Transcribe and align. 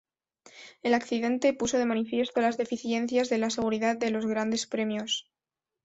El 0.81 0.95
accidente 0.95 1.53
puso 1.53 1.77
de 1.77 1.85
manifiesto 1.85 2.41
las 2.41 2.57
deficiencias 2.57 3.29
de 3.29 3.37
la 3.37 3.51
seguridad 3.51 3.95
de 3.97 4.09
los 4.09 4.25
Grandes 4.25 4.65
Premios. 4.65 5.29